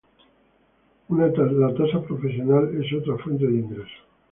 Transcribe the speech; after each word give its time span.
La 1.09 1.31
tasa 1.31 2.01
profesional 2.01 2.75
es 2.83 2.91
otra 2.91 3.23
fuente 3.23 3.45
de 3.45 3.53
ingresos. 3.53 3.91